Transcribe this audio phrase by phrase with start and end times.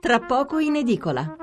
[0.00, 1.36] tra poco in edicola.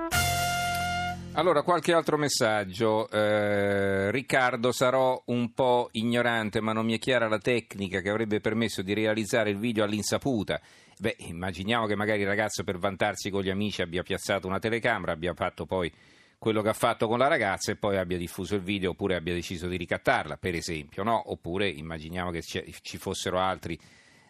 [1.34, 3.10] Allora, qualche altro messaggio.
[3.10, 8.40] Eh, Riccardo, sarò un po' ignorante, ma non mi è chiara la tecnica che avrebbe
[8.40, 10.62] permesso di realizzare il video all'insaputa.
[10.98, 15.12] Beh, immaginiamo che magari il ragazzo per vantarsi con gli amici abbia piazzato una telecamera,
[15.12, 15.92] abbia fatto poi
[16.38, 19.34] quello che ha fatto con la ragazza e poi abbia diffuso il video oppure abbia
[19.34, 21.32] deciso di ricattarla, per esempio, no?
[21.32, 23.78] Oppure immaginiamo che ci fossero altri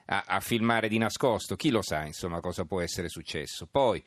[0.05, 3.67] a, a filmare di nascosto, chi lo sa, insomma, cosa può essere successo.
[3.69, 4.03] Poi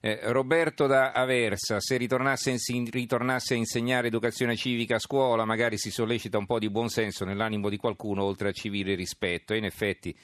[0.00, 5.78] eh, Roberto da Aversa, se ritornasse, in, ritornasse, a insegnare educazione civica a scuola, magari
[5.78, 9.54] si sollecita un po' di buonsenso nell'animo di qualcuno, oltre a civile rispetto.
[9.54, 10.14] E in effetti,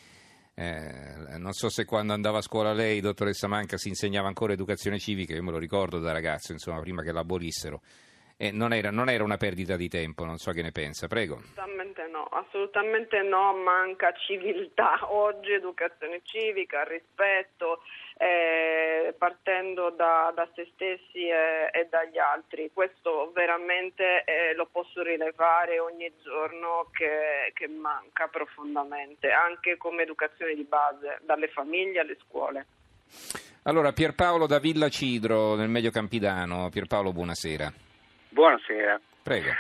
[0.54, 4.98] eh, non so se quando andava a scuola lei, dottoressa Manca, si insegnava ancora educazione
[4.98, 7.80] civica, io me lo ricordo da ragazzo, insomma, prima che l'abolissero.
[8.42, 11.34] Eh, non, era, non, era, una perdita di tempo, non so che ne pensa, prego.
[11.34, 14.98] Assolutamente no, assolutamente no, manca civiltà.
[15.12, 17.82] Oggi educazione civica, rispetto,
[18.16, 22.70] eh, partendo da, da, se stessi e, e, dagli altri.
[22.72, 30.54] Questo veramente eh, lo posso rilevare ogni giorno che, che manca profondamente, anche come educazione
[30.54, 32.66] di base, dalle famiglie alle scuole.
[33.64, 36.70] Allora, Pierpaolo da Villa Cidro, nel Medio Campidano.
[36.70, 37.88] Pierpaolo, buonasera.
[38.30, 39.00] Buonasera.
[39.24, 39.50] Prego.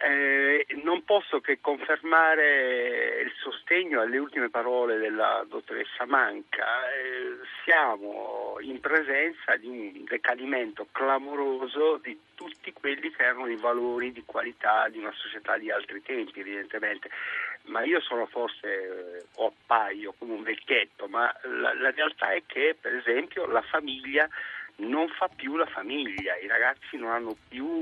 [0.00, 6.88] Eh, non posso che confermare il sostegno alle ultime parole della dottoressa Manca.
[6.92, 14.12] Eh, siamo in presenza di un decadimento clamoroso di tutti quelli che erano i valori
[14.12, 17.10] di qualità di una società di altri tempi, evidentemente.
[17.64, 22.42] Ma io sono forse, eh, o appaio come un vecchietto, ma la, la realtà è
[22.46, 24.28] che, per esempio, la famiglia
[24.78, 27.80] non fa più la famiglia, i ragazzi non hanno più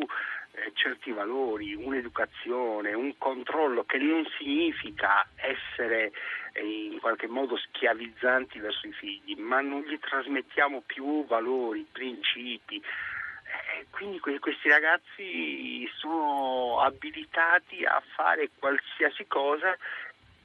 [0.53, 6.13] eh, certi valori, un'educazione, un controllo che non significa essere
[6.53, 12.77] eh, in qualche modo schiavizzanti verso i figli, ma non gli trasmettiamo più valori, principi.
[12.77, 19.77] Eh, quindi questi ragazzi sono abilitati a fare qualsiasi cosa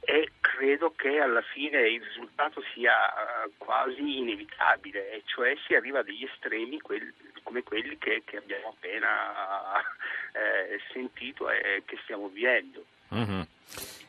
[0.02, 6.00] e credo che alla fine il risultato sia eh, quasi inevitabile, e cioè si arriva
[6.00, 7.14] a degli estremi quelli,
[7.44, 9.78] come quelli che, che abbiamo appena
[10.34, 12.84] eh, sentito e che stiamo vivendo.
[13.14, 13.42] Mm-hmm.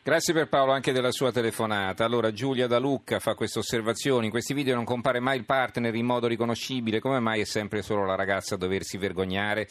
[0.04, 2.04] Grazie per Paolo anche della sua telefonata.
[2.04, 4.24] Allora Giulia da Lucca fa queste osservazioni.
[4.24, 6.98] In questi video non compare mai il partner in modo riconoscibile.
[6.98, 9.68] Come mai è sempre solo la ragazza a doversi vergognare?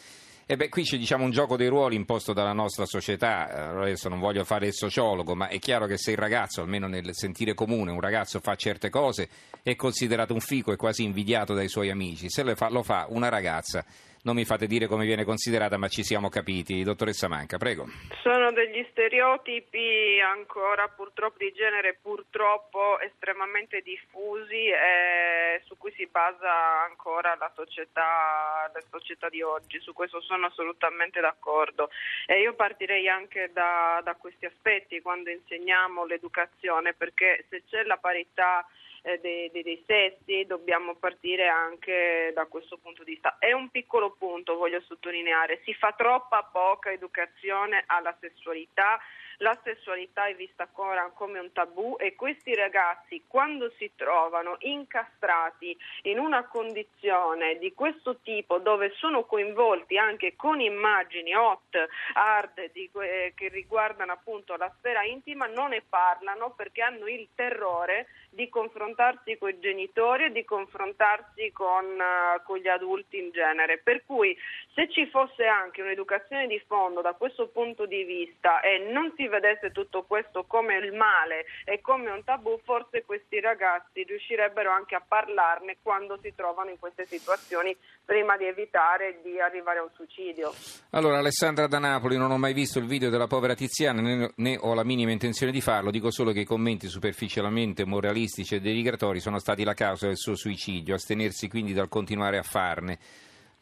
[0.52, 3.48] E beh, qui c'è diciamo, un gioco dei ruoli imposto dalla nostra società.
[3.48, 6.86] Eh, adesso non voglio fare il sociologo, ma è chiaro che se il ragazzo, almeno
[6.88, 9.30] nel sentire comune, un ragazzo fa certe cose,
[9.62, 12.28] è considerato un fico e quasi invidiato dai suoi amici.
[12.28, 13.82] Se lo fa, lo fa una ragazza
[14.22, 16.82] non mi fate dire come viene considerata, ma ci siamo capiti.
[16.82, 17.86] Dottoressa Manca, prego.
[18.22, 26.84] Sono degli stereotipi ancora purtroppo di genere purtroppo estremamente diffusi e su cui si basa
[26.84, 29.80] ancora la società, la società di oggi.
[29.80, 31.90] Su questo sono assolutamente d'accordo.
[32.26, 37.96] E io partirei anche da, da questi aspetti quando insegniamo l'educazione, perché se c'è la
[37.96, 38.64] parità
[39.02, 43.36] eh, dei, dei, dei, sessi, dobbiamo partire anche da questo punto di vista.
[43.38, 48.98] È un piccolo punto, voglio sottolineare, si fa troppa poca educazione alla sessualità
[49.38, 55.76] la sessualità è vista ancora come un tabù e questi ragazzi quando si trovano incastrati
[56.02, 62.90] in una condizione di questo tipo dove sono coinvolti anche con immagini hot, hard di,
[63.00, 68.48] eh, che riguardano appunto la sfera intima non ne parlano perché hanno il terrore di
[68.48, 73.78] confrontarsi con i genitori e di confrontarsi con, uh, con gli adulti in genere.
[73.78, 74.36] Per cui
[74.74, 79.21] se ci fosse anche un'educazione di fondo da questo punto di vista e non si
[79.28, 84.94] vedesse tutto questo come il male e come un tabù, forse questi ragazzi riuscirebbero anche
[84.94, 89.90] a parlarne quando si trovano in queste situazioni prima di evitare di arrivare a un
[89.94, 90.52] suicidio.
[90.90, 94.58] Allora, Alessandra da Napoli, non ho mai visto il video della povera Tiziana né, né
[94.60, 99.20] ho la minima intenzione di farlo, dico solo che i commenti superficialmente moralistici e denigratori
[99.20, 102.98] sono stati la causa del suo suicidio, astenersi quindi dal continuare a farne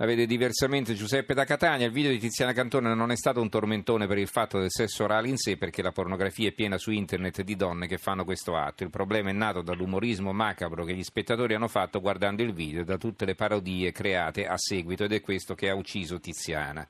[0.01, 1.85] la vede diversamente Giuseppe da Catania.
[1.85, 5.05] Il video di Tiziana Cantone non è stato un tormentone per il fatto del sesso
[5.05, 8.57] orale in sé, perché la pornografia è piena su internet di donne che fanno questo
[8.57, 8.83] atto.
[8.83, 12.85] Il problema è nato dall'umorismo macabro che gli spettatori hanno fatto guardando il video e
[12.85, 16.89] da tutte le parodie create a seguito, ed è questo che ha ucciso Tiziana.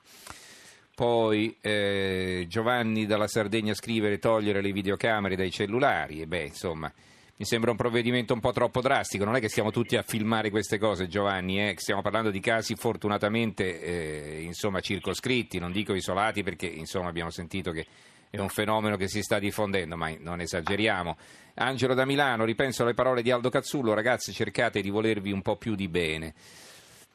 [0.95, 6.89] Poi eh, Giovanni dalla Sardegna scrive togliere le videocamere dai cellulari, e beh, insomma
[7.41, 9.25] mi sembra un provvedimento un po' troppo drastico.
[9.25, 11.73] Non è che stiamo tutti a filmare queste cose, Giovanni, eh?
[11.75, 17.71] stiamo parlando di casi fortunatamente eh, insomma, circoscritti, non dico isolati perché insomma, abbiamo sentito
[17.71, 17.87] che
[18.29, 21.17] è un fenomeno che si sta diffondendo, ma non esageriamo.
[21.55, 25.55] Angelo da Milano, ripenso alle parole di Aldo Cazzullo, ragazzi cercate di volervi un po'
[25.55, 26.35] più di bene.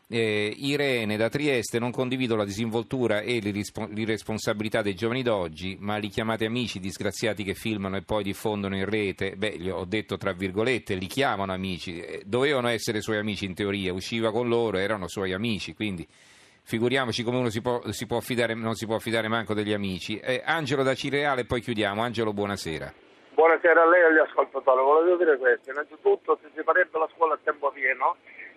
[0.09, 6.07] Eh, Irene da Trieste, non condivido la disinvoltura e l'irresponsabilità dei giovani d'oggi, ma li
[6.07, 9.35] chiamate amici disgraziati che filmano e poi diffondono in rete.
[9.35, 13.55] Beh, gli ho detto tra virgolette, li chiamano amici, eh, dovevano essere suoi amici in
[13.55, 16.07] teoria, usciva con loro, erano suoi amici, quindi
[16.63, 20.21] figuriamoci come uno si può, si può affidare, non si può affidare manco degli amici.
[20.21, 22.01] Eh, Angelo da Cireale, poi chiudiamo.
[22.01, 22.95] Angelo, buonasera.
[23.35, 24.83] Buonasera a lei e agli ascoltatori.
[24.83, 28.17] Volevo dire questo, innanzitutto se si farebbe la scuola a tempo pieno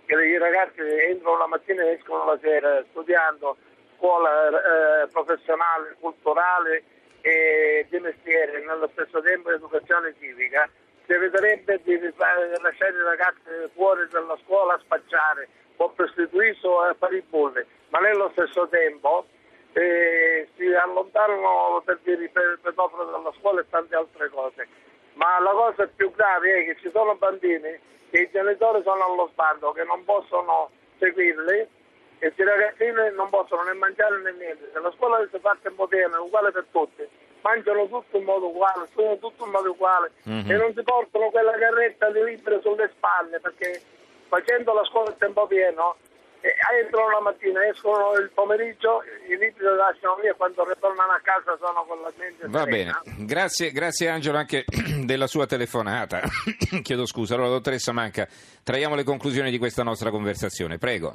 [0.10, 3.58] che i ragazzi entrano la mattina e escono la sera studiando
[3.96, 6.84] scuola eh, professionale, culturale
[7.22, 10.68] e di mestiere, nello stesso tempo educazione civica,
[11.06, 16.96] si eviterebbe di lasciare i ragazzi fuori dalla scuola a spacciare o prostituirsi o a
[16.98, 19.28] fare i bulli, ma nello stesso tempo
[19.74, 24.68] eh, si allontanano per dire per, per dalla scuola e tante altre cose.
[25.14, 27.78] Ma la cosa più grave è che ci sono bambini
[28.10, 31.68] che i genitori sono allo sbando, che non possono seguirli
[32.20, 34.70] e i ragazzini non possono né mangiare né niente.
[34.74, 37.08] Se la scuola si fa tempo pieno è uguale per tutti,
[37.42, 40.52] mangiano tutto in modo uguale, studiano tutto in modo uguale mm-hmm.
[40.52, 43.82] e non si portano quella carretta di libri sulle spalle perché
[44.28, 45.96] facendo la scuola a tempo pieno
[46.42, 51.12] eh, entrano la mattina, escono il pomeriggio, i libri li lasciano via e quando ritornano
[51.12, 53.02] a casa sono con la mente Va serena.
[53.04, 54.66] bene, grazie, grazie Angelo anche
[55.04, 56.22] della sua telefonata.
[56.82, 57.36] Chiedo scusa.
[57.36, 58.28] Allora, dottoressa Manca,
[58.64, 60.78] traiamo le conclusioni di questa nostra conversazione.
[60.78, 61.14] Prego.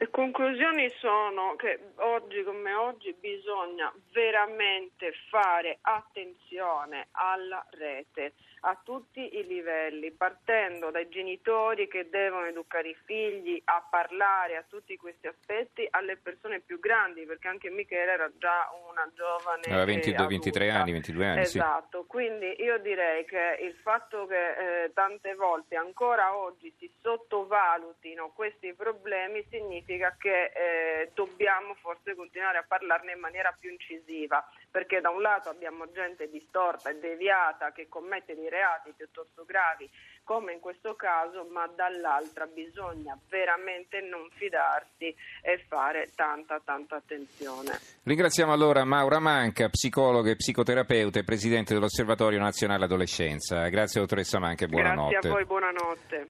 [0.00, 9.36] Le conclusioni sono che oggi come oggi bisogna veramente fare attenzione alla rete a tutti
[9.36, 15.26] i livelli, partendo dai genitori che devono educare i figli a parlare a tutti questi
[15.26, 20.70] aspetti alle persone più grandi, perché anche Michele era già una giovane Aveva 22, 23
[20.70, 21.40] anni, 22 anni.
[21.40, 22.06] Esatto, sì.
[22.06, 28.74] quindi io direi che il fatto che eh, tante volte ancora oggi si sottovalutino questi
[28.74, 35.00] problemi significa significa che eh, dobbiamo forse continuare a parlarne in maniera più incisiva, perché
[35.00, 39.90] da un lato abbiamo gente distorta e deviata che commette dei reati piuttosto gravi,
[40.22, 47.78] come in questo caso, ma dall'altra bisogna veramente non fidarsi e fare tanta tanta attenzione.
[48.04, 53.66] Ringraziamo allora Maura Manca, psicologa e psicoterapeuta e presidente dell'Osservatorio Nazionale Adolescenza.
[53.68, 55.10] Grazie dottoressa Manca e buonanotte.
[55.10, 56.28] Grazie a voi, buonanotte.